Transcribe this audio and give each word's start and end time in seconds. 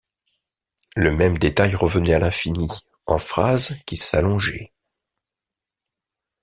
Le 0.95 1.11
même 1.15 1.37
détail 1.37 1.75
revenait 1.75 2.15
à 2.15 2.17
l’infini, 2.17 2.67
en 3.05 3.19
phrases 3.19 3.75
qui 3.85 3.97
s’allongeaient. 3.97 4.73